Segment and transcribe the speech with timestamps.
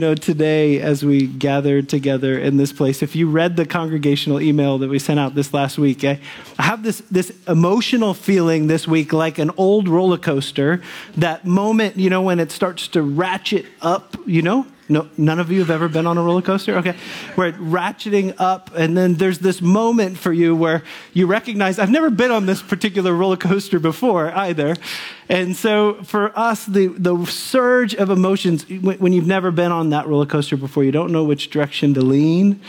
[0.00, 4.40] You know, today, as we gather together in this place, if you read the congregational
[4.40, 6.18] email that we sent out this last week, I,
[6.58, 10.80] I have this, this emotional feeling this week like an old roller coaster.
[11.18, 15.50] That moment, you know, when it starts to ratchet up, you know, no, none of
[15.50, 16.76] you have ever been on a roller coaster?
[16.78, 16.96] Okay.
[17.36, 20.82] Where it's ratcheting up, and then there's this moment for you where
[21.12, 24.76] you recognize, I've never been on this particular roller coaster before either.
[25.28, 30.06] And so for us, the, the surge of emotions, when you've never been on that
[30.08, 32.60] roller coaster before, you don't know which direction to lean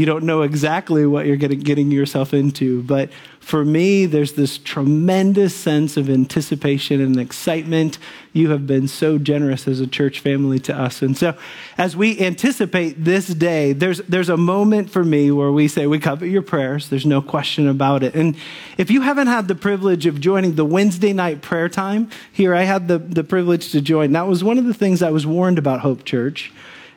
[0.00, 2.82] you don't know exactly what you're getting, getting yourself into.
[2.84, 7.98] But for me, there's this tremendous sense of anticipation and excitement.
[8.32, 11.02] You have been so generous as a church family to us.
[11.02, 11.36] And so,
[11.76, 15.98] as we anticipate this day, there's, there's a moment for me where we say, We
[15.98, 16.88] covet your prayers.
[16.88, 18.14] There's no question about it.
[18.14, 18.36] And
[18.78, 22.62] if you haven't had the privilege of joining the Wednesday night prayer time, here I
[22.62, 24.12] had the, the privilege to join.
[24.12, 26.50] That was one of the things I was warned about Hope Church,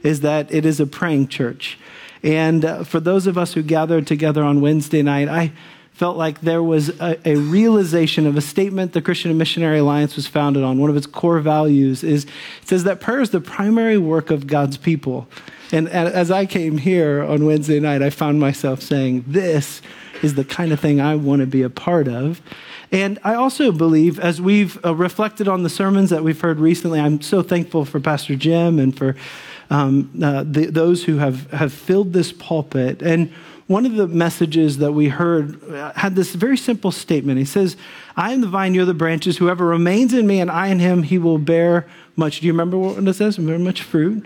[0.03, 1.77] is that it is a praying church.
[2.23, 5.51] And uh, for those of us who gathered together on Wednesday night, I
[5.91, 10.15] felt like there was a, a, realization of a statement the Christian and Missionary Alliance
[10.15, 10.79] was founded on.
[10.79, 14.47] One of its core values is it says that prayer is the primary work of
[14.47, 15.27] God's people.
[15.71, 19.81] And as I came here on Wednesday night, I found myself saying, This
[20.21, 22.41] is the kind of thing I want to be a part of.
[22.91, 26.99] And I also believe, as we've uh, reflected on the sermons that we've heard recently,
[26.99, 29.15] I'm so thankful for Pastor Jim and for
[29.73, 33.01] um, uh, the, those who have, have filled this pulpit.
[33.01, 33.31] And
[33.65, 37.39] one of the messages that we heard uh, had this very simple statement.
[37.39, 37.75] He says,
[38.15, 39.37] I am the vine, you're the branches.
[39.37, 42.41] Whoever remains in me and I in him, he will bear much.
[42.41, 43.37] Do you remember what it says?
[43.37, 44.23] Bear much fruit.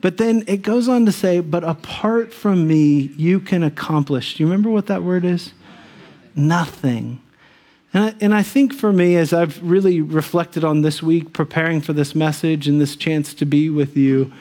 [0.00, 4.36] But then it goes on to say, but apart from me, you can accomplish.
[4.36, 5.52] Do you remember what that word is?
[6.34, 7.20] Nothing.
[7.94, 11.80] And I, and I think for me, as I've really reflected on this week, preparing
[11.80, 14.32] for this message and this chance to be with you,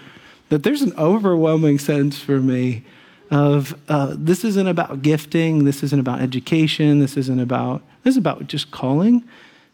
[0.50, 2.84] that there's an overwhelming sense for me
[3.30, 8.18] of uh, this isn't about gifting, this isn't about education, this isn't about this is
[8.18, 9.28] about just calling,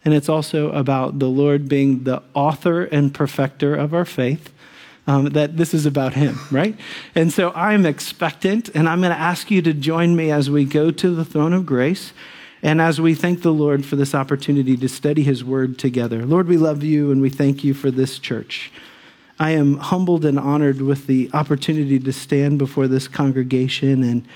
[0.04, 4.52] and it's also about the Lord being the author and perfecter of our faith.
[5.06, 6.80] Um, that this is about Him, right?
[7.14, 10.64] And so I'm expectant, and I'm going to ask you to join me as we
[10.64, 12.14] go to the throne of grace.
[12.62, 16.48] And as we thank the Lord for this opportunity to study His Word together, Lord,
[16.48, 18.72] we love you and we thank you for this church.
[19.40, 24.28] I am humbled and honored with the opportunity to stand before this congregation and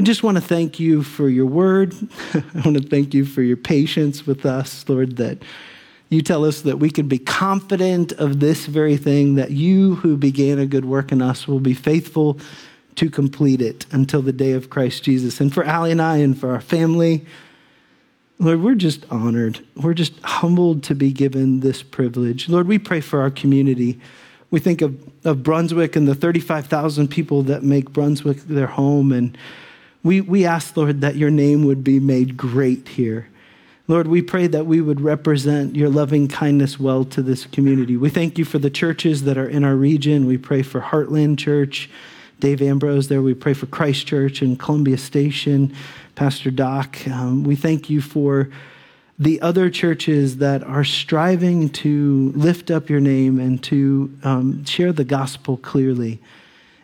[0.00, 1.92] I just want to thank you for your word.
[2.32, 5.42] I want to thank you for your patience with us, Lord, that
[6.08, 10.16] you tell us that we can be confident of this very thing, that you who
[10.16, 12.38] began a good work in us will be faithful
[12.94, 15.40] to complete it until the day of Christ Jesus.
[15.40, 17.26] And for Allie and I and for our family,
[18.40, 19.64] Lord, we're just honored.
[19.74, 22.48] We're just humbled to be given this privilege.
[22.48, 23.98] Lord, we pray for our community.
[24.50, 29.12] We think of, of Brunswick and the 35,000 people that make Brunswick their home.
[29.12, 29.36] And
[30.04, 33.28] we, we ask, Lord, that your name would be made great here.
[33.88, 37.96] Lord, we pray that we would represent your loving kindness well to this community.
[37.96, 40.26] We thank you for the churches that are in our region.
[40.26, 41.90] We pray for Heartland Church,
[42.40, 43.22] Dave Ambrose there.
[43.22, 45.74] We pray for Christ Church and Columbia Station.
[46.18, 47.06] Pastor Doc.
[47.06, 48.50] Um, we thank you for
[49.20, 54.92] the other churches that are striving to lift up your name and to um, share
[54.92, 56.20] the gospel clearly.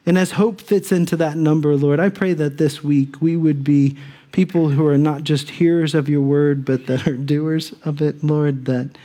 [0.06, 3.64] And as hope fits into that number, Lord, I pray that this week we would
[3.64, 3.96] be
[4.30, 8.22] people who are not just hearers of your word, but that are doers of it,
[8.22, 8.96] Lord, that,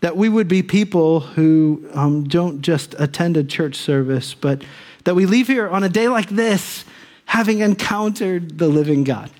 [0.00, 4.62] that we would be people who um, don't just attend a church service, but
[5.04, 6.84] that we leave here on a day like this
[7.24, 9.30] having encountered the living God.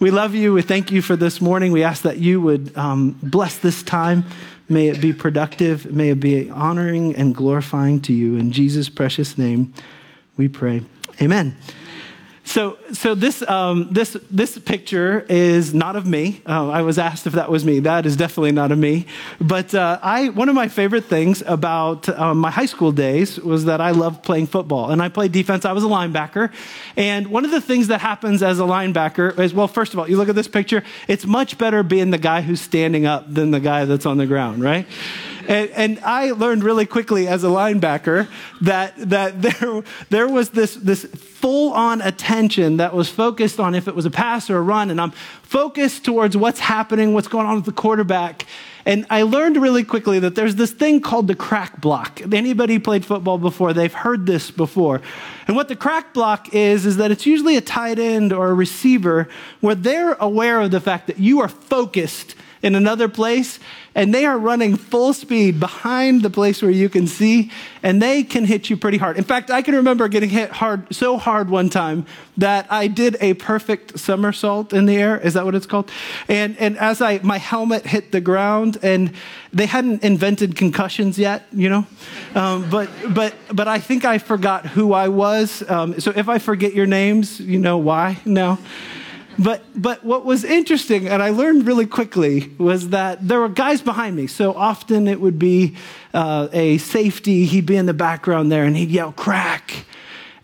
[0.00, 0.52] We love you.
[0.52, 1.72] We thank you for this morning.
[1.72, 4.24] We ask that you would um, bless this time.
[4.68, 5.92] May it be productive.
[5.92, 8.36] May it be honoring and glorifying to you.
[8.36, 9.72] In Jesus' precious name,
[10.36, 10.82] we pray.
[11.22, 11.56] Amen.
[12.46, 16.42] So, so this, um, this, this picture is not of me.
[16.46, 17.80] Uh, I was asked if that was me.
[17.80, 19.06] That is definitely not of me.
[19.40, 23.64] But uh, I, one of my favorite things about um, my high school days was
[23.64, 24.90] that I loved playing football.
[24.90, 25.64] And I played defense.
[25.64, 26.52] I was a linebacker.
[26.96, 30.08] And one of the things that happens as a linebacker is, well, first of all,
[30.08, 33.50] you look at this picture, it's much better being the guy who's standing up than
[33.50, 34.86] the guy that's on the ground, right?
[35.48, 38.28] And, and, I learned really quickly as a linebacker
[38.62, 43.88] that, that there, there was this, this full on attention that was focused on if
[43.88, 44.90] it was a pass or a run.
[44.90, 45.12] And I'm
[45.42, 48.46] focused towards what's happening, what's going on with the quarterback.
[48.86, 52.22] And I learned really quickly that there's this thing called the crack block.
[52.32, 55.02] Anybody played football before, they've heard this before.
[55.48, 58.54] And what the crack block is, is that it's usually a tight end or a
[58.54, 59.28] receiver
[59.60, 63.60] where they're aware of the fact that you are focused in another place,
[63.94, 68.24] and they are running full speed behind the place where you can see, and they
[68.24, 69.16] can hit you pretty hard.
[69.16, 72.04] In fact, I can remember getting hit hard, so hard one time
[72.36, 75.16] that I did a perfect somersault in the air.
[75.16, 75.88] Is that what it's called?
[76.26, 79.12] And, and as I, my helmet hit the ground, and
[79.52, 81.86] they hadn't invented concussions yet, you know?
[82.34, 85.62] Um, but, but, but I think I forgot who I was.
[85.70, 88.18] Um, so if I forget your names, you know why?
[88.24, 88.58] No.
[89.38, 93.82] But, but what was interesting, and I learned really quickly, was that there were guys
[93.82, 94.26] behind me.
[94.26, 95.76] So often it would be
[96.14, 99.84] uh, a safety, he'd be in the background there, and he'd yell, crack.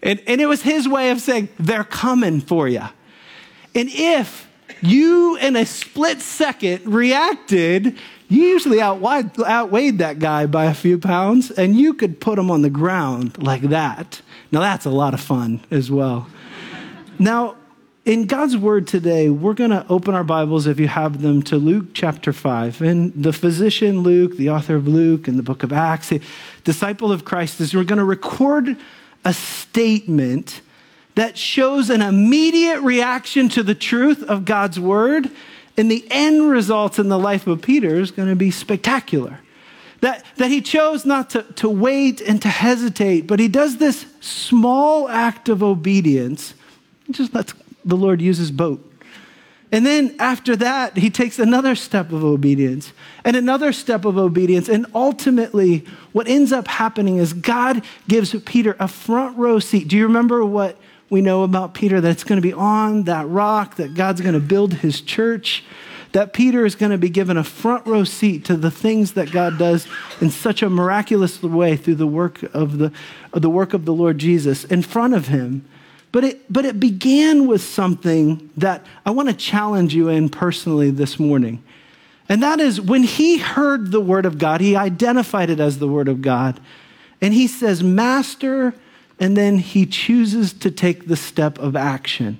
[0.02, 2.82] And, and it was his way of saying, they're coming for you.
[3.74, 4.48] And if
[4.82, 7.96] you, in a split second, reacted,
[8.28, 12.50] you usually outweighed, outweighed that guy by a few pounds, and you could put him
[12.50, 14.20] on the ground like that.
[14.50, 16.26] Now, that's a lot of fun as well.
[17.18, 17.56] Now,
[18.04, 21.56] in God's word today, we're going to open our Bibles, if you have them, to
[21.56, 22.82] Luke chapter 5.
[22.82, 26.20] And the physician Luke, the author of Luke and the book of Acts, a
[26.64, 28.76] disciple of Christ, is we're going to record
[29.24, 30.62] a statement
[31.14, 35.30] that shows an immediate reaction to the truth of God's word.
[35.76, 39.38] And the end results in the life of Peter is going to be spectacular.
[40.00, 44.06] That, that he chose not to, to wait and to hesitate, but he does this
[44.20, 46.54] small act of obedience.
[47.12, 47.54] Just lets
[47.84, 48.88] the Lord uses boat.
[49.72, 52.92] And then after that, he takes another step of obedience
[53.24, 54.68] and another step of obedience.
[54.68, 59.88] And ultimately, what ends up happening is God gives Peter a front row seat.
[59.88, 60.76] Do you remember what
[61.08, 62.02] we know about Peter?
[62.02, 65.64] That's going to be on that rock, that God's going to build his church,
[66.12, 69.32] that Peter is going to be given a front row seat to the things that
[69.32, 69.86] God does
[70.20, 72.92] in such a miraculous way through the work of the,
[73.32, 75.66] the work of the Lord Jesus in front of him.
[76.12, 80.90] But it, but it began with something that I want to challenge you in personally
[80.90, 81.64] this morning.
[82.28, 85.88] And that is when he heard the word of God, he identified it as the
[85.88, 86.60] word of God.
[87.20, 88.74] And he says, Master,
[89.18, 92.38] and then he chooses to take the step of action.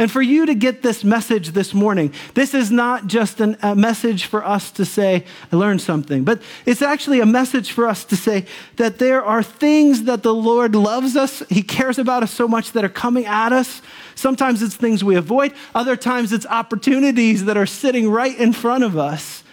[0.00, 3.76] And for you to get this message this morning, this is not just an, a
[3.76, 8.06] message for us to say, I learned something, but it's actually a message for us
[8.06, 12.30] to say that there are things that the Lord loves us, He cares about us
[12.30, 13.82] so much that are coming at us.
[14.14, 18.84] Sometimes it's things we avoid, other times it's opportunities that are sitting right in front
[18.84, 19.44] of us.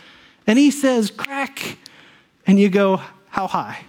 [0.47, 1.77] And He says, crack.
[2.45, 3.83] And you go, how high?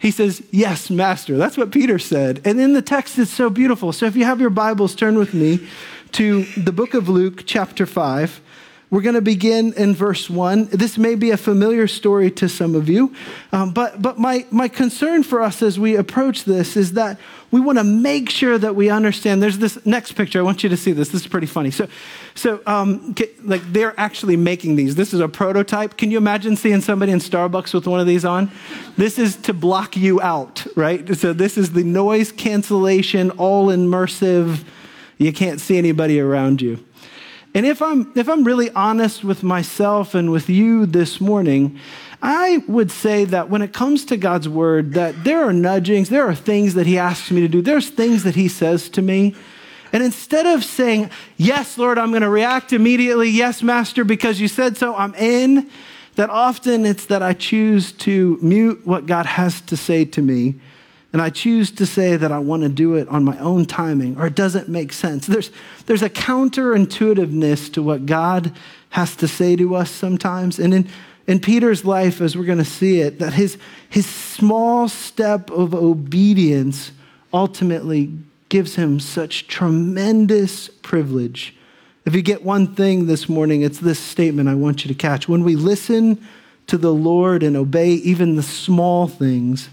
[0.00, 1.36] He says, Yes, Master.
[1.36, 2.40] That's what Peter said.
[2.44, 3.92] And in the text, it's so beautiful.
[3.92, 5.68] So if you have your Bibles, turn with me
[6.12, 8.40] to the book of Luke, chapter 5.
[8.90, 10.70] We're going to begin in verse 1.
[10.72, 13.14] This may be a familiar story to some of you,
[13.52, 17.20] um, but, but my, my concern for us as we approach this is that
[17.52, 19.40] we want to make sure that we understand.
[19.40, 20.40] There's this next picture.
[20.40, 21.10] I want you to see this.
[21.10, 21.70] This is pretty funny.
[21.70, 21.86] So,
[22.34, 23.14] so um,
[23.44, 24.96] like they're actually making these.
[24.96, 25.96] This is a prototype.
[25.96, 28.50] Can you imagine seeing somebody in Starbucks with one of these on?
[28.96, 31.16] This is to block you out, right?
[31.16, 34.64] So this is the noise cancellation, all immersive.
[35.18, 36.84] You can't see anybody around you.
[37.54, 41.78] And if I'm, if I'm really honest with myself and with you this morning,
[42.22, 46.28] I would say that when it comes to God's word, that there are nudgings, there
[46.28, 49.34] are things that he asks me to do, there's things that he says to me.
[49.92, 54.46] And instead of saying, Yes, Lord, I'm going to react immediately, yes, Master, because you
[54.46, 55.68] said so, I'm in,
[56.14, 60.60] that often it's that I choose to mute what God has to say to me
[61.12, 64.16] and I choose to say that I want to do it on my own timing
[64.16, 65.26] or it doesn't make sense.
[65.26, 65.50] There's,
[65.86, 68.52] there's a counterintuitiveness to what God
[68.90, 70.60] has to say to us sometimes.
[70.60, 70.88] And in,
[71.26, 73.58] in Peter's life, as we're going to see it, that his,
[73.88, 76.92] his small step of obedience
[77.32, 78.12] ultimately
[78.48, 81.56] gives him such tremendous privilege.
[82.04, 85.28] If you get one thing this morning, it's this statement I want you to catch.
[85.28, 86.24] When we listen
[86.68, 89.68] to the Lord and obey even the small things,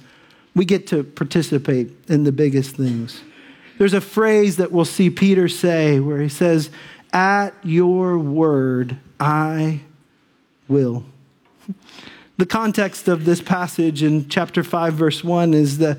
[0.58, 3.22] we get to participate in the biggest things.
[3.78, 6.70] There's a phrase that we'll see Peter say where he says,
[7.14, 9.82] At your word, I
[10.68, 11.06] will.
[12.38, 15.98] The context of this passage in chapter 5, verse 1 is that,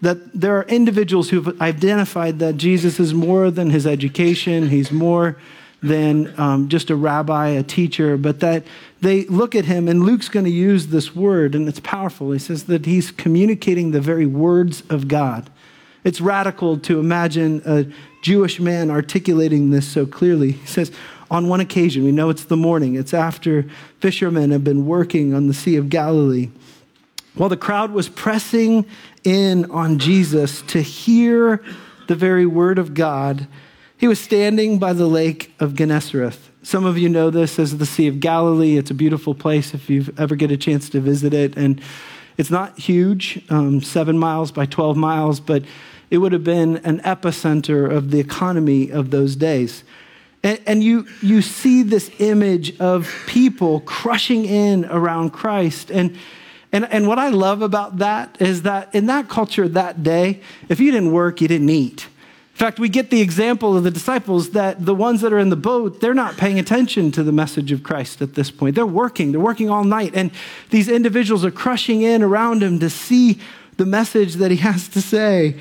[0.00, 5.36] that there are individuals who've identified that Jesus is more than his education, he's more
[5.82, 8.64] than um, just a rabbi, a teacher, but that
[9.00, 12.32] they look at him, and Luke's going to use this word, and it's powerful.
[12.32, 15.48] He says that he's communicating the very words of God.
[16.04, 17.86] It's radical to imagine a
[18.22, 20.52] Jewish man articulating this so clearly.
[20.52, 20.92] He says,
[21.30, 23.64] on one occasion, we know it's the morning, it's after
[24.00, 26.50] fishermen have been working on the Sea of Galilee.
[27.34, 28.84] While the crowd was pressing
[29.22, 31.62] in on Jesus to hear
[32.08, 33.46] the very word of God,
[34.00, 37.84] he was standing by the lake of Gennesareth Some of you know this as the
[37.84, 38.78] Sea of Galilee.
[38.78, 41.54] It's a beautiful place if you ever get a chance to visit it.
[41.54, 41.82] And
[42.38, 45.64] it's not huge, um, seven miles by 12 miles, but
[46.10, 49.84] it would have been an epicenter of the economy of those days.
[50.42, 55.90] And, and you, you see this image of people crushing in around Christ.
[55.90, 56.16] And,
[56.72, 60.40] and, and what I love about that is that in that culture that day,
[60.70, 62.06] if you didn't work, you didn't eat.
[62.60, 65.48] In fact, we get the example of the disciples that the ones that are in
[65.48, 68.74] the boat, they're not paying attention to the message of Christ at this point.
[68.74, 70.12] They're working, they're working all night.
[70.14, 70.30] And
[70.68, 73.40] these individuals are crushing in around him to see
[73.78, 75.58] the message that he has to say.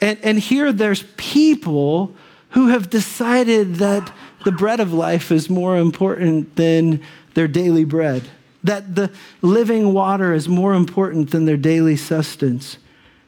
[0.00, 2.16] And, and here there's people
[2.48, 4.12] who have decided that
[4.44, 7.00] the bread of life is more important than
[7.34, 8.28] their daily bread,
[8.64, 12.76] that the living water is more important than their daily sustenance.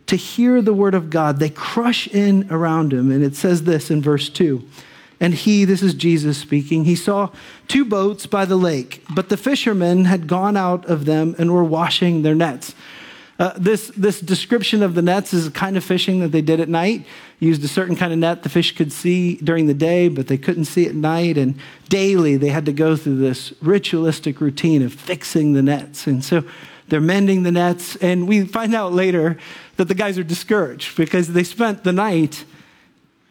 [0.06, 3.10] To hear the word of God, they crush in around him.
[3.10, 4.62] And it says this in verse 2.
[5.20, 7.30] And he, this is Jesus speaking, he saw
[7.68, 11.62] two boats by the lake, but the fishermen had gone out of them and were
[11.62, 12.74] washing their nets.
[13.38, 16.60] Uh, this, this description of the nets is a kind of fishing that they did
[16.60, 17.06] at night.
[17.38, 20.36] Used a certain kind of net the fish could see during the day, but they
[20.36, 21.38] couldn't see at night.
[21.38, 21.56] And
[21.88, 26.06] daily they had to go through this ritualistic routine of fixing the nets.
[26.06, 26.44] And so
[26.92, 27.96] they're mending the nets.
[27.96, 29.38] And we find out later
[29.76, 32.44] that the guys are discouraged because they spent the night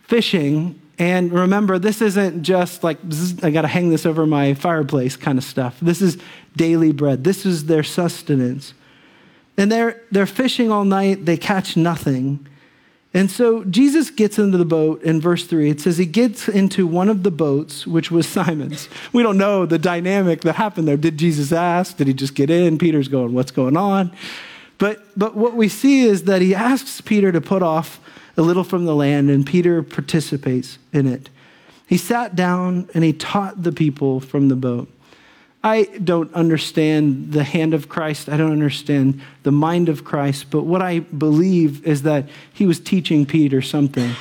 [0.02, 0.82] fishing.
[0.98, 2.98] And remember, this isn't just like,
[3.44, 5.78] I got to hang this over my fireplace kind of stuff.
[5.80, 6.18] This is
[6.56, 8.74] daily bread, this is their sustenance.
[9.58, 12.48] And they're, they're fishing all night, they catch nothing.
[13.14, 15.70] And so Jesus gets into the boat in verse 3.
[15.70, 18.88] It says he gets into one of the boats, which was Simon's.
[19.14, 20.96] We don't know the dynamic that happened there.
[20.96, 21.98] Did Jesus ask?
[21.98, 22.78] Did he just get in?
[22.78, 24.12] Peter's going, What's going on?
[24.78, 28.00] But, but what we see is that he asks Peter to put off
[28.38, 31.30] a little from the land, and Peter participates in it.
[31.86, 34.90] He sat down and he taught the people from the boat.
[35.64, 38.30] I don't understand the hand of Christ.
[38.30, 40.50] I don't understand the mind of Christ.
[40.50, 44.16] But what I believe is that he was teaching Peter something.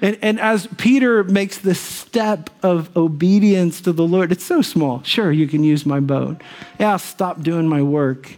[0.00, 5.02] And, and as Peter makes the step of obedience to the Lord, it's so small.
[5.02, 6.40] Sure, you can use my boat.
[6.78, 8.36] Yeah, I'll stop doing my work.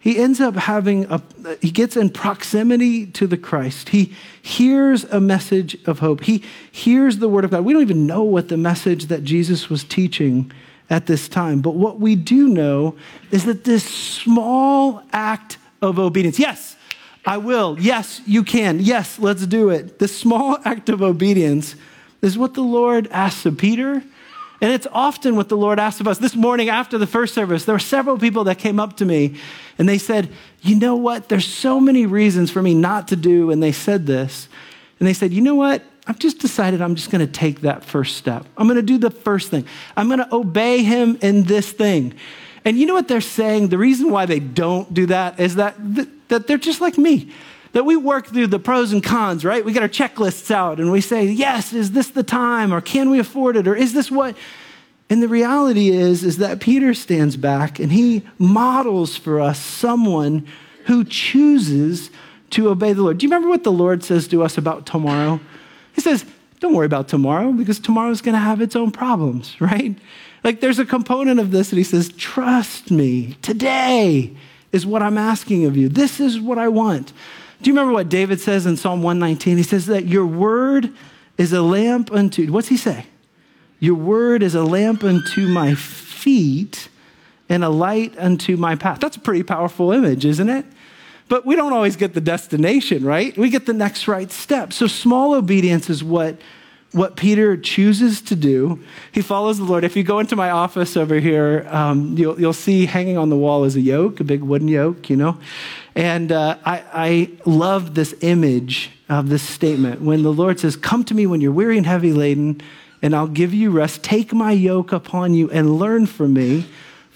[0.00, 1.22] He ends up having a,
[1.60, 3.90] he gets in proximity to the Christ.
[3.90, 6.24] He hears a message of hope.
[6.24, 7.64] He hears the word of God.
[7.64, 10.50] We don't even know what the message that Jesus was teaching
[10.88, 11.60] at this time.
[11.60, 12.96] But what we do know
[13.30, 16.76] is that this small act of obedience, yes,
[17.24, 17.76] I will.
[17.80, 18.78] Yes, you can.
[18.78, 19.98] Yes, let's do it.
[19.98, 21.74] This small act of obedience
[22.22, 24.02] is what the Lord asks of Peter.
[24.60, 26.18] And it's often what the Lord asks of us.
[26.18, 29.36] This morning after the first service, there were several people that came up to me
[29.76, 30.30] and they said,
[30.62, 31.28] You know what?
[31.28, 33.50] There's so many reasons for me not to do.
[33.50, 34.48] And they said this.
[34.98, 35.82] And they said, You know what?
[36.06, 38.46] I've just decided I'm just going to take that first step.
[38.56, 39.66] I'm going to do the first thing.
[39.96, 42.14] I'm going to obey him in this thing.
[42.64, 43.68] And you know what they're saying?
[43.68, 45.76] The reason why they don't do that is that,
[46.28, 47.32] that they're just like me.
[47.72, 49.64] That we work through the pros and cons, right?
[49.64, 52.72] We get our checklists out and we say, yes, is this the time?
[52.72, 53.68] Or can we afford it?
[53.68, 54.36] Or is this what?
[55.10, 60.46] And the reality is, is that Peter stands back and he models for us someone
[60.86, 62.10] who chooses
[62.50, 63.18] to obey the Lord.
[63.18, 65.40] Do you remember what the Lord says to us about tomorrow?
[65.96, 66.24] He says,
[66.60, 69.96] don't worry about tomorrow because tomorrow's going to have its own problems, right?
[70.44, 73.36] Like there's a component of this that he says, trust me.
[73.42, 74.36] Today
[74.70, 75.88] is what I'm asking of you.
[75.88, 77.12] This is what I want.
[77.62, 79.56] Do you remember what David says in Psalm 119?
[79.56, 80.92] He says that your word
[81.38, 83.06] is a lamp unto, what's he say?
[83.80, 86.88] Your word is a lamp unto my feet
[87.48, 89.00] and a light unto my path.
[89.00, 90.66] That's a pretty powerful image, isn't it?
[91.28, 93.36] But we don't always get the destination, right?
[93.36, 94.72] We get the next right step.
[94.72, 96.36] So small obedience is what,
[96.92, 98.82] what Peter chooses to do.
[99.10, 99.82] He follows the Lord.
[99.82, 103.36] If you go into my office over here, um, you'll, you'll see hanging on the
[103.36, 105.38] wall is a yoke, a big wooden yoke, you know?
[105.96, 111.04] And uh, I, I love this image of this statement when the Lord says, Come
[111.04, 112.60] to me when you're weary and heavy laden,
[113.02, 114.02] and I'll give you rest.
[114.02, 116.66] Take my yoke upon you and learn from me,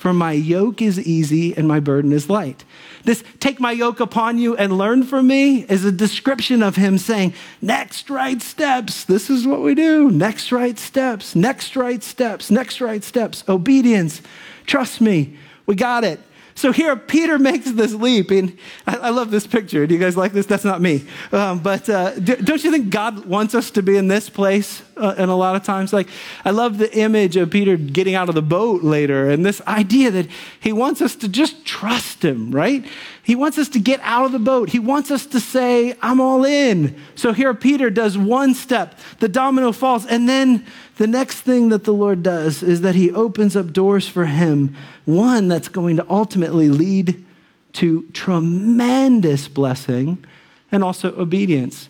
[0.00, 2.64] for my yoke is easy and my burden is light.
[3.04, 6.96] This take my yoke upon you and learn from me is a description of him
[6.96, 9.04] saying, next right steps.
[9.04, 10.10] This is what we do.
[10.10, 13.44] Next right steps, next right steps, next right steps.
[13.46, 14.22] Obedience.
[14.64, 15.36] Trust me.
[15.66, 16.18] We got it.
[16.54, 19.86] So here, Peter makes this leap, and I, I, love this picture.
[19.86, 20.46] Do you guys like this?
[20.46, 21.04] That's not me.
[21.30, 24.82] Um, but uh, do, not you think God wants us to be in this place?
[25.00, 26.08] Uh, and a lot of times, like,
[26.44, 30.10] I love the image of Peter getting out of the boat later, and this idea
[30.10, 30.26] that
[30.60, 32.84] he wants us to just trust him, right?
[33.22, 34.70] He wants us to get out of the boat.
[34.70, 36.96] He wants us to say, I'm all in.
[37.14, 40.66] So here Peter does one step, the domino falls, and then
[40.96, 44.76] the next thing that the Lord does is that he opens up doors for him,
[45.06, 47.24] one that's going to ultimately lead
[47.72, 50.22] to tremendous blessing
[50.70, 51.88] and also obedience.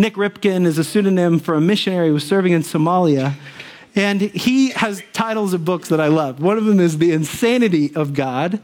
[0.00, 3.34] Nik Ripken is a pseudonym for a missionary who was serving in Somalia.
[3.96, 6.40] And he has titles of books that I love.
[6.40, 8.60] One of them is The Insanity of God,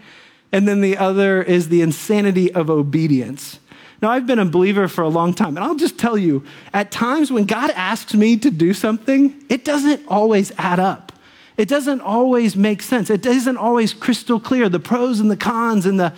[0.53, 3.59] and then the other is The Insanity of Obedience.
[4.01, 6.93] Now, I've been a believer for a long time, and I'll just tell you at
[6.93, 11.11] times when God asks me to do something, it doesn't always add up.
[11.57, 13.11] It doesn't always make sense.
[13.11, 16.13] It isn't always crystal clear, the pros and the cons and the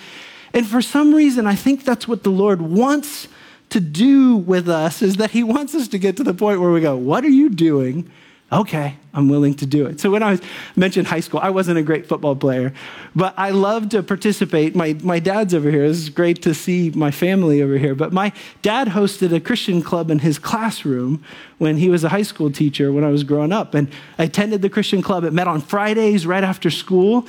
[0.52, 3.28] and for some reason I think that's what the Lord wants
[3.70, 6.70] to do with us is that he wants us to get to the point where
[6.70, 8.10] we go, "What are you doing?"
[8.52, 9.98] okay, I'm willing to do it.
[9.98, 10.40] So when I was
[10.76, 12.72] mentioned high school, I wasn't a great football player,
[13.14, 14.76] but I love to participate.
[14.76, 15.84] My, my dad's over here.
[15.84, 17.94] It's great to see my family over here.
[17.94, 18.32] But my
[18.62, 21.24] dad hosted a Christian club in his classroom
[21.58, 23.74] when he was a high school teacher when I was growing up.
[23.74, 25.24] And I attended the Christian club.
[25.24, 27.26] It met on Fridays right after school.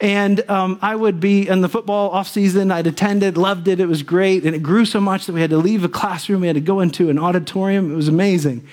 [0.00, 2.72] And um, I would be in the football off season.
[2.72, 3.80] I'd attended, loved it.
[3.80, 4.44] It was great.
[4.44, 6.40] And it grew so much that we had to leave a classroom.
[6.40, 7.92] We had to go into an auditorium.
[7.92, 8.66] It was amazing.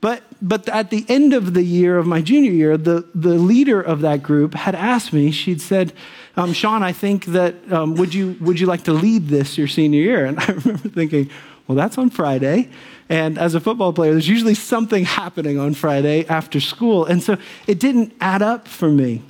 [0.00, 3.80] But, but at the end of the year of my junior year, the, the leader
[3.80, 5.92] of that group had asked me, she'd said,
[6.36, 9.68] um, Shawn, I think that, um, would, you, would you like to lead this your
[9.68, 10.26] senior year?
[10.26, 11.30] And I remember thinking,
[11.66, 12.68] well, that's on Friday.
[13.08, 17.04] And as a football player, there's usually something happening on Friday after school.
[17.04, 19.22] And so it didn't add up for me.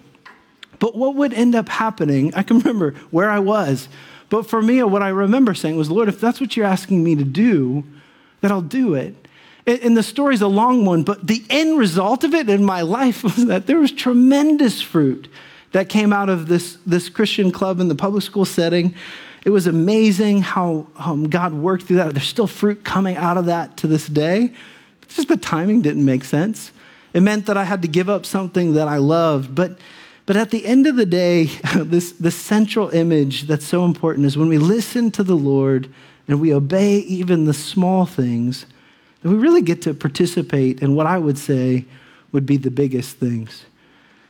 [0.82, 3.88] But what would end up happening, I can remember where I was.
[4.30, 7.14] But for me, what I remember saying was, Lord, if that's what you're asking me
[7.14, 7.84] to do,
[8.40, 9.14] then I'll do it.
[9.64, 13.22] And the story's a long one, but the end result of it in my life
[13.22, 15.28] was that there was tremendous fruit
[15.70, 18.92] that came out of this, this Christian club in the public school setting.
[19.44, 22.12] It was amazing how um, God worked through that.
[22.12, 24.52] There's still fruit coming out of that to this day.
[25.02, 26.72] It's just the timing didn't make sense.
[27.14, 29.54] It meant that I had to give up something that I loved.
[29.54, 29.78] But,
[30.24, 31.44] but at the end of the day,
[31.76, 35.92] this, this central image that's so important is when we listen to the Lord
[36.28, 38.66] and we obey even the small things,
[39.22, 41.84] that we really get to participate in what I would say
[42.30, 43.64] would be the biggest things.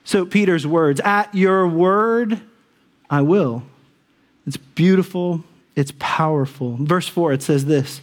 [0.04, 2.40] So, Peter's words, at your word,
[3.08, 3.62] I will.
[4.46, 5.44] It's beautiful,
[5.76, 6.76] it's powerful.
[6.80, 8.00] Verse 4, it says this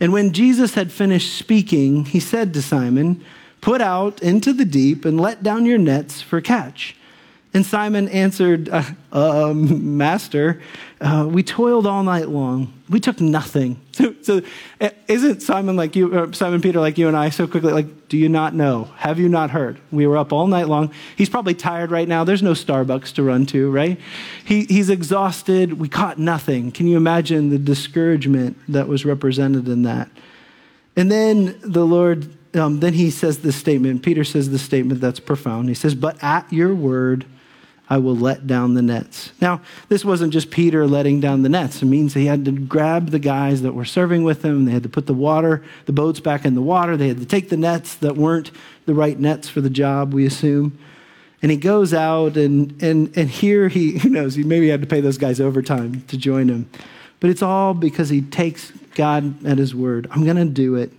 [0.00, 3.22] And when Jesus had finished speaking, he said to Simon,
[3.60, 6.96] Put out into the deep and let down your nets for catch.
[7.54, 10.60] And Simon answered, uh, uh, Master,
[11.00, 12.74] uh, we toiled all night long.
[12.90, 13.80] We took nothing.
[13.98, 14.42] So, so
[14.80, 18.16] uh, isn't Simon like you, Simon Peter like you and I so quickly, like, do
[18.16, 18.84] you not know?
[18.98, 19.80] Have you not heard?
[19.90, 20.92] We were up all night long.
[21.16, 22.22] He's probably tired right now.
[22.22, 23.98] There's no Starbucks to run to, right?
[24.44, 25.80] He, he's exhausted.
[25.80, 26.70] We caught nothing.
[26.70, 30.08] Can you imagine the discouragement that was represented in that?
[30.94, 34.04] And then the Lord, um, then he says this statement.
[34.04, 35.68] Peter says this statement that's profound.
[35.68, 37.26] He says, But at your word,
[37.90, 39.32] I will let down the nets.
[39.40, 41.82] Now, this wasn't just Peter letting down the nets.
[41.82, 44.66] It means he had to grab the guys that were serving with him.
[44.66, 46.96] They had to put the water, the boats back in the water.
[46.96, 48.50] They had to take the nets that weren't
[48.84, 50.78] the right nets for the job, we assume.
[51.40, 54.86] And he goes out, and, and, and here he, who knows, he maybe had to
[54.86, 56.68] pay those guys overtime to join him.
[57.20, 60.08] But it's all because he takes God at his word.
[60.10, 60.92] I'm going to do it.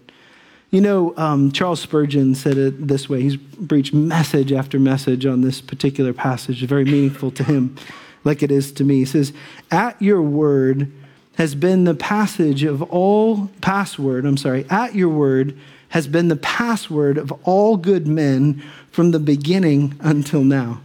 [0.71, 3.21] You know, um, Charles Spurgeon said it this way.
[3.21, 7.75] He's preached message after message on this particular passage, very meaningful to him,
[8.23, 8.97] like it is to me.
[8.97, 9.33] He says,
[9.71, 10.91] At your word
[11.37, 15.57] has been the passage of all, password, I'm sorry, at your word
[15.89, 20.81] has been the password of all good men from the beginning until now.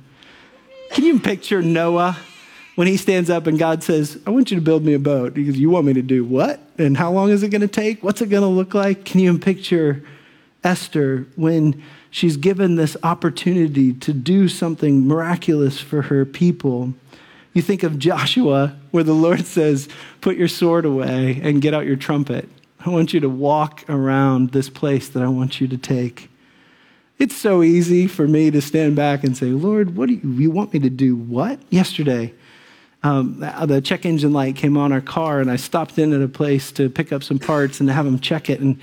[0.93, 2.17] Can you picture Noah?
[2.75, 5.37] When he stands up and God says, I want you to build me a boat.
[5.37, 6.61] He goes, You want me to do what?
[6.79, 8.03] And how long is it going to take?
[8.03, 9.05] What's it going to look like?
[9.05, 10.05] Can you picture
[10.63, 16.95] Esther when she's given this opportunity to do something miraculous for her people?
[17.53, 19.89] You think of Joshua, where the Lord says,
[20.21, 22.49] Put your sword away and get out your trumpet.
[22.85, 26.29] I want you to walk around this place that I want you to take.
[27.19, 30.51] It's so easy for me to stand back and say, Lord, what do you, you
[30.51, 31.15] want me to do?
[31.15, 31.61] What?
[31.71, 32.35] Yesterday,
[33.05, 36.29] um, the check engine light came on our car, and I stopped in at a
[36.29, 38.61] place to pick up some parts and to have them check it.
[38.61, 38.81] And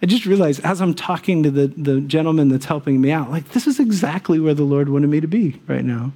[0.00, 3.48] I just realized as I'm talking to the, the gentleman that's helping me out, like,
[3.50, 6.12] this is exactly where the Lord wanted me to be right now.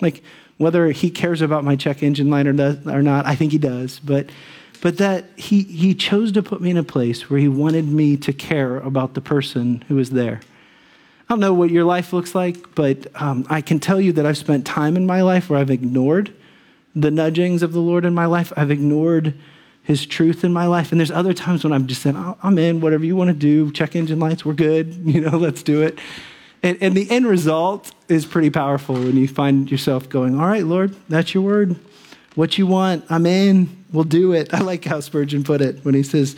[0.00, 0.22] Like,
[0.58, 3.58] whether he cares about my check engine light or, does, or not, I think he
[3.58, 4.00] does.
[4.00, 4.30] But,
[4.80, 8.16] but that he, he chose to put me in a place where he wanted me
[8.16, 10.40] to care about the person who was there.
[11.28, 14.26] I don't know what your life looks like, but um, I can tell you that
[14.26, 16.32] I've spent time in my life where I've ignored
[16.96, 18.52] the nudgings of the Lord in my life.
[18.56, 19.34] I've ignored
[19.82, 20.90] his truth in my life.
[20.90, 23.70] And there's other times when I'm just saying, I'm in, whatever you want to do,
[23.70, 25.98] check engine lights, we're good, you know, let's do it.
[26.62, 30.64] And, and the end result is pretty powerful when you find yourself going, All right,
[30.64, 31.76] Lord, that's your word.
[32.34, 34.52] What you want, I'm in, we'll do it.
[34.54, 36.34] I like how Spurgeon put it when he says,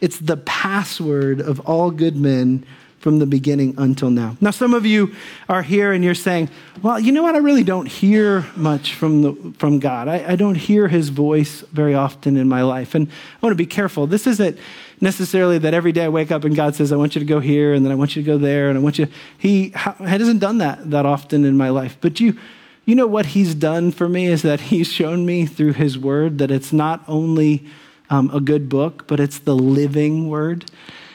[0.00, 2.64] It's the password of all good men
[3.02, 4.36] from the beginning until now.
[4.40, 5.12] Now, some of you
[5.48, 6.48] are here and you're saying,
[6.82, 7.34] well, you know what?
[7.34, 10.06] I really don't hear much from, the, from God.
[10.06, 12.94] I, I don't hear his voice very often in my life.
[12.94, 14.06] And I want to be careful.
[14.06, 14.56] This isn't
[15.00, 17.40] necessarily that every day I wake up and God says, I want you to go
[17.40, 19.08] here and then I want you to go there and I want you.
[19.36, 21.98] He, hasn't done that that often in my life.
[22.00, 22.38] But you,
[22.84, 26.38] you know what he's done for me is that he's shown me through his word
[26.38, 27.66] that it's not only
[28.10, 30.70] um, a good book, but it's the living word.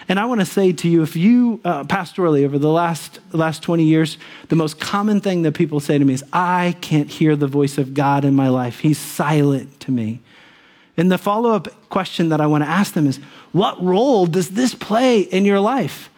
[0.09, 3.61] And I want to say to you, if you, uh, pastorally, over the last, last
[3.61, 4.17] 20 years,
[4.47, 7.77] the most common thing that people say to me is, I can't hear the voice
[7.77, 8.79] of God in my life.
[8.79, 10.21] He's silent to me.
[10.95, 13.17] And the follow up question that I want to ask them is,
[13.51, 16.09] what role does this play in your life?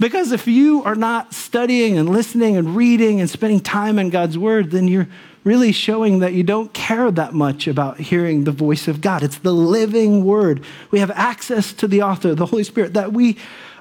[0.00, 4.36] Because if you are not studying and listening and reading and spending time in God's
[4.36, 5.08] word, then you're
[5.44, 9.22] really showing that you don't care that much about hearing the voice of God.
[9.22, 10.64] It's the living word.
[10.90, 13.36] We have access to the author, the Holy Spirit, that we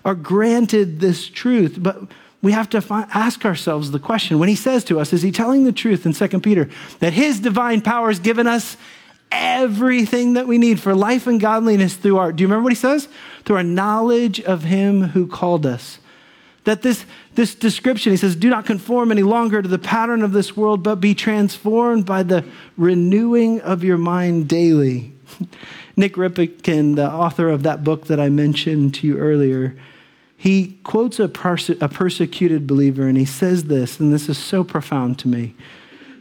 [0.05, 1.77] are granted this truth.
[1.79, 2.01] But
[2.41, 5.63] we have to ask ourselves the question when he says to us, is he telling
[5.63, 8.77] the truth in 2 Peter that his divine power has given us
[9.31, 12.77] everything that we need for life and godliness through our, do you remember what he
[12.77, 13.09] says?
[13.43, 15.99] Through our knowledge of him who called us.
[16.67, 20.33] That this, this description, he says, do not conform any longer to the pattern of
[20.33, 22.43] this world, but be transformed by the
[22.75, 25.13] renewing of your mind daily.
[25.95, 29.79] Nik Ripken, the author of that book that I mentioned to you earlier,
[30.35, 34.65] he quotes a, perse- a persecuted believer and he says this, and this is so
[34.65, 35.55] profound to me.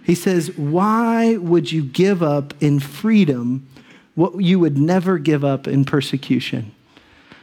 [0.04, 3.66] He says, Why would you give up in freedom
[4.14, 6.72] what you would never give up in persecution?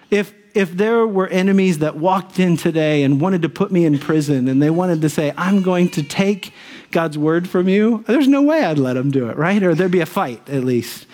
[0.09, 3.97] If if there were enemies that walked in today and wanted to put me in
[3.97, 6.53] prison and they wanted to say, I'm going to take
[6.91, 9.61] God's word from you, there's no way I'd let them do it, right?
[9.63, 11.07] Or there'd be a fight at least.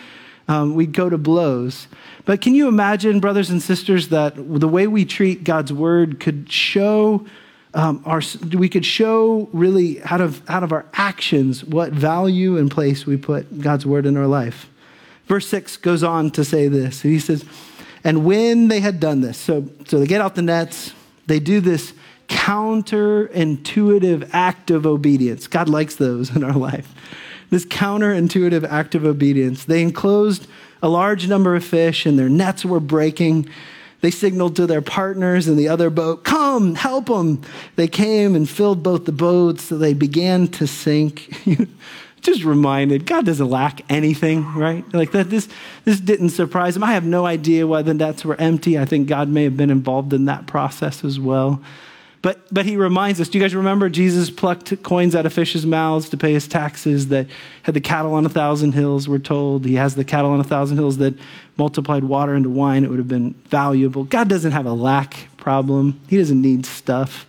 [0.48, 1.88] Um, we'd go to blows.
[2.26, 6.52] But can you imagine, brothers and sisters, that the way we treat God's word could
[6.52, 7.26] show
[7.74, 8.22] um, our,
[8.58, 13.16] we could show really out of, out of our actions what value and place we
[13.16, 14.70] put God's word in our life.
[15.28, 17.04] Verse 6 goes on to say this.
[17.04, 17.46] He says,
[18.04, 20.94] and when they had done this, so, so they get out the nets,
[21.28, 21.94] they do this
[22.28, 25.48] counterintuitive act of obedience.
[25.48, 26.94] God likes those in our life.
[27.50, 29.66] This counterintuitive act of obedience.
[29.66, 30.48] They enclosed
[30.82, 33.50] a large number of fish and their nets were breaking.
[34.02, 37.42] They signaled to their partners in the other boat, Come, help them.
[37.76, 41.36] They came and filled both the boats, so they began to sink.
[42.22, 44.84] just reminded God doesn't lack anything, right?
[44.94, 45.48] Like that this
[45.86, 46.84] this didn't surprise him.
[46.84, 48.78] I have no idea why the nets were empty.
[48.78, 51.62] I think God may have been involved in that process as well.
[52.22, 55.66] But but he reminds us, do you guys remember Jesus plucked coins out of fish's
[55.66, 57.28] mouths to pay his taxes that
[57.64, 59.66] had the cattle on a thousand hills, we're told.
[59.66, 61.14] He has the cattle on a thousand hills that
[61.58, 62.84] multiplied water into wine.
[62.84, 64.04] It would have been valuable.
[64.04, 66.00] God doesn't have a lack problem.
[66.10, 67.26] He doesn't need stuff.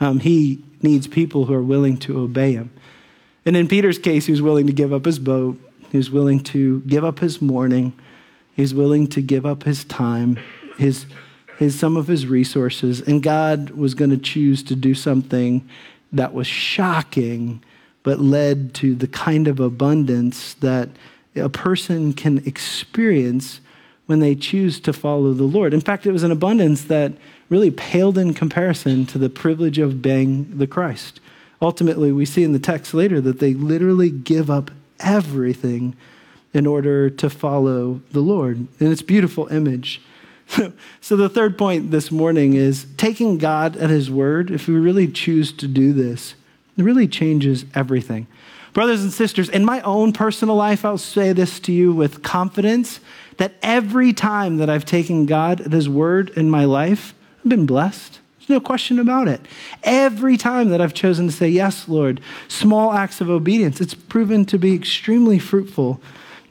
[0.00, 2.70] Um, he needs people who are willing to obey him.
[3.46, 5.58] And in Peter's case, he was willing to give up his boat,
[5.90, 7.92] he was willing to give up his morning,
[8.54, 10.38] he was willing to give up his time,
[10.76, 11.06] his,
[11.56, 13.00] his, some of his resources.
[13.00, 15.66] And God was going to choose to do something
[16.12, 17.62] that was shocking,
[18.02, 20.88] but led to the kind of abundance that
[21.36, 23.60] a person can experience
[24.06, 25.74] when they choose to follow the Lord.
[25.74, 27.12] In fact, it was an abundance that
[27.48, 31.20] really paled in comparison to the privilege of being the Christ.
[31.60, 35.96] Ultimately, we see in the text later that they literally give up everything
[36.52, 38.56] in order to follow the Lord.
[38.80, 40.00] And it's beautiful image.
[41.00, 45.08] so the third point this morning is taking God at his word, if we really
[45.08, 46.34] choose to do this,
[46.76, 48.26] it really changes everything.
[48.72, 53.00] Brothers and sisters, in my own personal life, I'll say this to you with confidence
[53.38, 57.66] that every time that I've taken God at his word in my life, I've been
[57.66, 58.20] blessed.
[58.46, 59.40] There's no question about it.
[59.82, 64.44] Every time that I've chosen to say, Yes, Lord, small acts of obedience, it's proven
[64.46, 66.00] to be extremely fruitful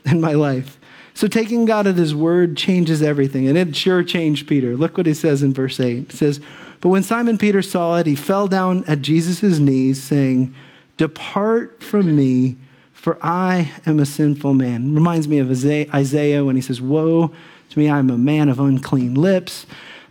[0.06, 0.78] in my life.
[1.14, 3.48] So taking God at his word changes everything.
[3.48, 4.76] And it sure changed Peter.
[4.76, 6.10] Look what he says in verse 8.
[6.10, 6.42] It says,
[6.82, 10.54] But when Simon Peter saw it, he fell down at Jesus' knees, saying,
[10.98, 12.58] Depart from me,
[12.92, 14.94] for I am a sinful man.
[14.94, 17.32] Reminds me of Isaiah when he says, Woe
[17.70, 19.66] to me, I'm a man of unclean lips.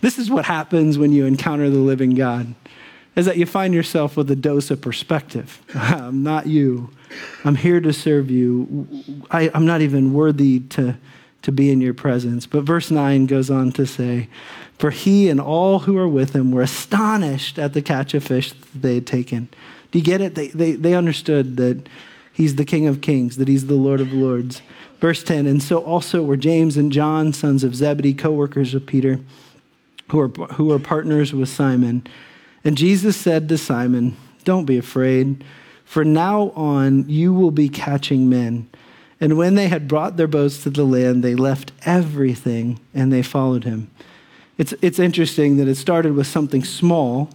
[0.05, 2.55] This is what happens when you encounter the living God.
[3.17, 5.62] is that you find yourself with a dose of perspective.
[5.75, 6.90] I'm not you.
[7.43, 8.87] I'm here to serve you.
[9.31, 10.99] I, am not even worthy to,
[11.40, 12.45] to be in your presence.
[12.45, 14.29] But verse 9 goes on to say,
[14.79, 18.53] For he and all who are with him were astonished at the catch of fish
[18.53, 19.49] that they had taken.
[19.90, 20.35] Do you get it?
[20.35, 21.88] They, they, they understood that
[22.31, 24.61] he's the King of Kings, that he's the Lord of Lords.
[25.01, 28.85] Verse 10 And so also were James and John, sons of Zebedee, co workers of
[28.85, 29.21] Peter,
[30.11, 32.07] who are, who are partners with Simon.
[32.64, 35.45] And Jesus said to Simon, Don't be afraid.
[35.85, 38.69] For now on, you will be catching men.
[39.21, 43.23] And when they had brought their boats to the land, they left everything and they
[43.23, 43.90] followed him.
[44.59, 47.31] It's, it's interesting that it started with something small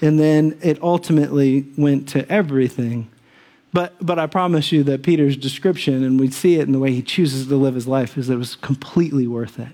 [0.00, 3.10] and then it ultimately went to everything.
[3.72, 6.92] But, but I promise you that Peter's description, and we see it in the way
[6.92, 9.68] he chooses to live his life, is that it was completely worth it.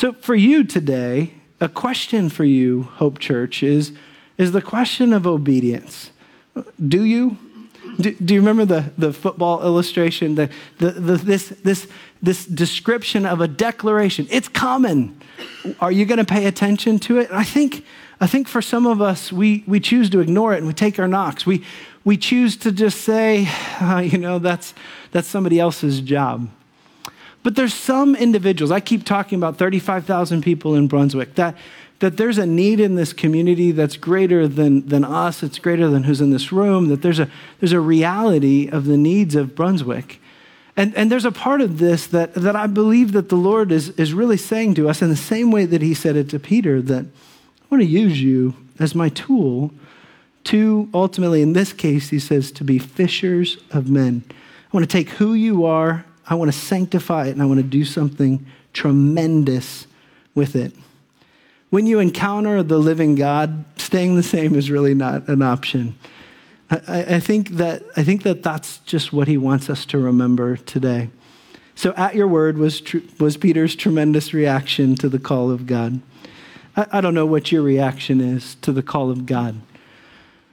[0.00, 3.92] So for you today, a question for you, Hope Church, is,
[4.38, 6.10] is the question of obedience.
[6.88, 7.36] Do you?
[8.00, 10.36] Do, do, you remember the, the football illustration?
[10.36, 11.86] The, the, the, this, this,
[12.22, 14.26] this description of a declaration.
[14.30, 15.20] It's common.
[15.80, 17.28] Are you going to pay attention to it?
[17.30, 17.84] I think,
[18.22, 20.98] I think for some of us, we, we choose to ignore it and we take
[20.98, 21.44] our knocks.
[21.44, 21.62] We,
[22.06, 23.50] we choose to just say,
[23.82, 24.72] uh, you know, that's,
[25.10, 26.48] that's somebody else's job.
[27.42, 31.56] But there's some individuals, I keep talking about 35,000 people in Brunswick, that,
[32.00, 36.02] that there's a need in this community that's greater than, than us, it's greater than
[36.02, 40.20] who's in this room, that there's a, there's a reality of the needs of Brunswick.
[40.76, 43.90] And, and there's a part of this that, that I believe that the Lord is,
[43.90, 46.80] is really saying to us in the same way that he said it to Peter,
[46.82, 49.72] that I want to use you as my tool
[50.44, 54.24] to ultimately, in this case, he says, to be fishers of men.
[54.28, 57.58] I want to take who you are, I want to sanctify it, and I want
[57.58, 59.86] to do something tremendous
[60.34, 60.72] with it.
[61.70, 65.96] When you encounter the living God, staying the same is really not an option.
[66.70, 70.56] I, I, think that, I think that that's just what he wants us to remember
[70.56, 71.10] today.
[71.74, 76.00] So, at your word was, tr- was Peter's tremendous reaction to the call of God.
[76.76, 79.60] I, I don't know what your reaction is to the call of God.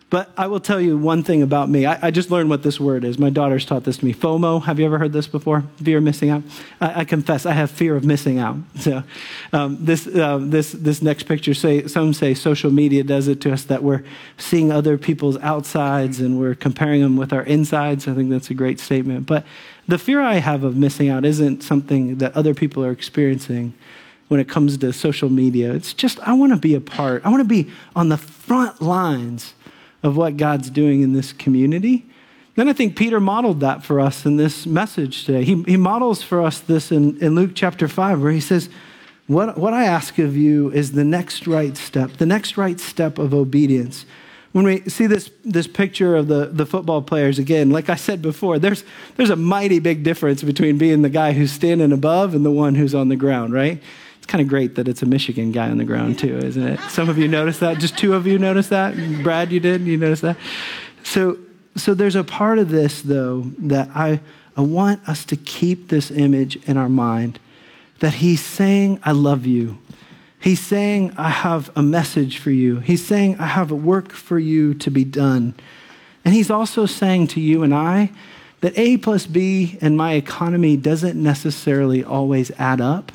[0.10, 1.86] But I will tell you one thing about me.
[1.86, 3.20] I, I, just learned what this word is.
[3.20, 4.14] My daughter's taught this to me.
[4.14, 4.64] FOMO.
[4.64, 5.66] Have you ever heard this before?
[5.84, 6.44] Fear of missing out.
[6.80, 8.58] I, I confess, I have fear of missing out.
[8.78, 9.04] So,
[9.52, 11.54] um, this uh, this this next picture.
[11.54, 14.04] Say some say social media does it to us that we're
[14.38, 18.08] seeing other people's outsides and we're comparing them with our insides.
[18.08, 19.26] I think that's a great statement.
[19.26, 19.46] But
[19.88, 23.74] the fear I have of missing out isn't something that other people are experiencing
[24.30, 25.74] when it comes to social media.
[25.74, 27.26] It's just I want to be a part.
[27.26, 29.54] I want to be on the front lines
[30.08, 32.06] of what God's doing in this community.
[32.56, 35.44] Then I think Peter modeled that for us in this message today.
[35.44, 38.70] He, he models for us this in, in Luke chapter 5, where he says,
[39.28, 43.20] what, what I ask of you is the next right step, the next right step
[43.20, 44.06] of obedience.
[44.54, 48.24] When we see this, this picture of the, the football players, again, like I said
[48.24, 48.84] before, there's,
[49.18, 52.74] there's a mighty big difference between being the guy who's standing above and the one
[52.74, 53.84] who's on the ground, right?
[54.28, 56.80] Kind of great that it's a Michigan guy on the ground, too, isn't it?
[56.90, 57.80] Some of you noticed that.
[57.80, 58.96] Just two of you noticed that.
[59.24, 59.82] Brad, you did?
[59.82, 60.38] You noticed that?
[61.04, 61.38] So,
[61.76, 64.20] so there's a part of this, though, that I,
[64.56, 67.40] I want us to keep this image in our mind
[68.00, 69.78] that he's saying, I love you.
[70.40, 72.80] He's saying, I have a message for you.
[72.80, 75.56] He's saying, I have a work for you to be done.
[76.24, 78.12] And he's also saying to you and I
[78.62, 83.12] that A plus B and my economy doesn't necessarily always add up.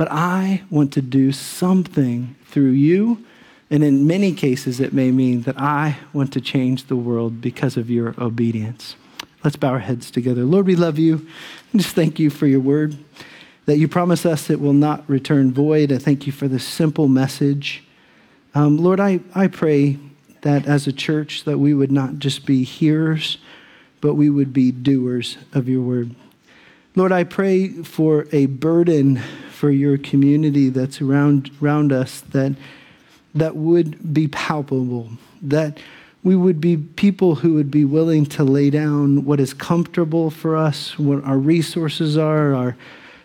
[0.00, 3.22] But I want to do something through you.
[3.70, 7.76] And in many cases, it may mean that I want to change the world because
[7.76, 8.96] of your obedience.
[9.44, 10.44] Let's bow our heads together.
[10.44, 11.28] Lord, we love you.
[11.70, 12.96] And just thank you for your word,
[13.66, 15.92] that you promise us it will not return void.
[15.92, 17.84] I thank you for this simple message.
[18.54, 19.98] Um, Lord, I, I pray
[20.40, 23.36] that as a church that we would not just be hearers,
[24.00, 26.14] but we would be doers of your word.
[27.00, 32.54] Lord, I pray for a burden for your community that's around, around us that,
[33.34, 35.08] that would be palpable,
[35.40, 35.78] that
[36.22, 40.58] we would be people who would be willing to lay down what is comfortable for
[40.58, 42.76] us, what our resources are, our,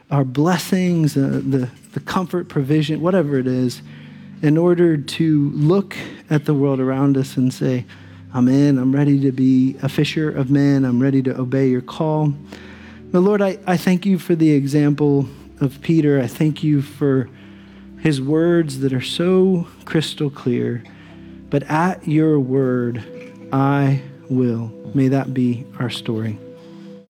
[0.10, 3.82] our blessings, uh, the, the comfort, provision, whatever it is,
[4.42, 5.98] in order to look
[6.30, 7.84] at the world around us and say,
[8.34, 11.82] I'm in, I'm ready to be a fisher of men, I'm ready to obey your
[11.82, 12.34] call.
[13.16, 15.30] But Lord, I, I thank you for the example
[15.62, 16.20] of Peter.
[16.20, 17.30] I thank you for
[18.02, 20.84] his words that are so crystal clear.
[21.50, 23.02] But at your word,
[23.54, 24.68] I will.
[24.94, 26.38] May that be our story.